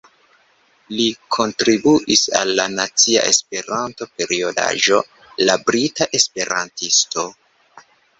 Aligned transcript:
Li 0.99 1.03
kontribuis 1.35 2.23
al 2.39 2.53
la 2.59 2.65
nacia 2.75 3.25
Esperanto-periodaĵo 3.33 5.03
La 5.45 5.57
Brita 5.69 6.09
Esperantisto. 6.21 7.27